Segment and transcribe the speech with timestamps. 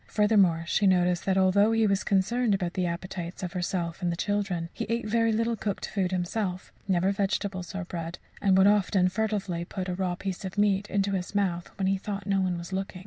[0.07, 4.15] Furthermore, she noticed that although he was concerned about the appetites of herself and the
[4.15, 9.09] children, he ate very little cooked food himself never vegetables or bread and would often
[9.09, 12.57] furtively put a raw piece of meat into his mouth when he thought no one
[12.57, 12.99] was looking.